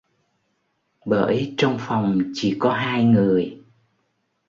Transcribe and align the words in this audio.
Bởi 1.05 1.53
trong 1.57 1.77
phòng 1.79 2.19
chỉ 2.33 2.55
có 2.59 2.71
hai 2.73 3.03
người 3.03 3.61